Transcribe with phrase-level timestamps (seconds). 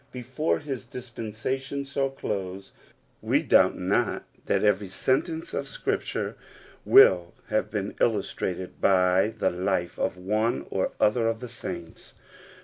[0.11, 2.71] Before this dispensation shal^ close
[3.21, 6.35] we doubt not that every sentence of Scripture
[6.85, 12.15] will have been illustrated by the life of one or other of the saints.